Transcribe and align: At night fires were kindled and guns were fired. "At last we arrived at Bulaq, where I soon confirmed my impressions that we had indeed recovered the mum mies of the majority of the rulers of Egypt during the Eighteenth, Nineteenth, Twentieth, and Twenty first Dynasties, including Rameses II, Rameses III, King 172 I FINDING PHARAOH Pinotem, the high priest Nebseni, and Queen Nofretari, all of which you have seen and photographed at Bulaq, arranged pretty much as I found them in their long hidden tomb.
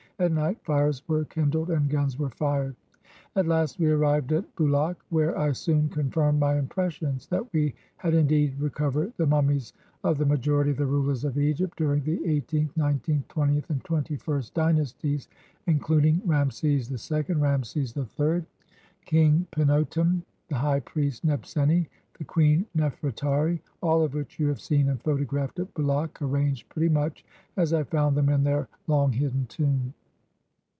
At 0.19 0.31
night 0.31 0.59
fires 0.63 1.01
were 1.07 1.25
kindled 1.25 1.71
and 1.71 1.89
guns 1.89 2.19
were 2.19 2.29
fired. 2.29 2.75
"At 3.35 3.47
last 3.47 3.79
we 3.79 3.89
arrived 3.89 4.31
at 4.33 4.55
Bulaq, 4.55 4.97
where 5.09 5.35
I 5.35 5.51
soon 5.53 5.89
confirmed 5.89 6.39
my 6.39 6.59
impressions 6.59 7.25
that 7.29 7.51
we 7.51 7.73
had 7.97 8.13
indeed 8.13 8.59
recovered 8.59 9.13
the 9.17 9.25
mum 9.25 9.47
mies 9.47 9.73
of 10.03 10.19
the 10.19 10.25
majority 10.27 10.69
of 10.69 10.77
the 10.77 10.85
rulers 10.85 11.23
of 11.25 11.39
Egypt 11.39 11.75
during 11.75 12.03
the 12.03 12.23
Eighteenth, 12.23 12.77
Nineteenth, 12.77 13.27
Twentieth, 13.29 13.67
and 13.71 13.83
Twenty 13.83 14.15
first 14.15 14.53
Dynasties, 14.53 15.27
including 15.65 16.21
Rameses 16.23 16.91
II, 17.11 17.23
Rameses 17.33 17.97
III, 17.97 18.45
King 19.05 19.47
172 19.47 19.47
I 19.47 19.47
FINDING 19.47 19.47
PHARAOH 19.47 19.47
Pinotem, 19.55 20.21
the 20.49 20.55
high 20.55 20.79
priest 20.81 21.23
Nebseni, 21.25 21.87
and 22.19 22.27
Queen 22.27 22.67
Nofretari, 22.77 23.59
all 23.81 24.03
of 24.03 24.13
which 24.13 24.39
you 24.39 24.49
have 24.49 24.61
seen 24.61 24.87
and 24.87 25.01
photographed 25.01 25.57
at 25.57 25.73
Bulaq, 25.73 26.21
arranged 26.21 26.69
pretty 26.69 26.89
much 26.89 27.25
as 27.57 27.73
I 27.73 27.81
found 27.85 28.15
them 28.15 28.29
in 28.29 28.43
their 28.43 28.67
long 28.85 29.11
hidden 29.13 29.47
tomb. 29.47 29.95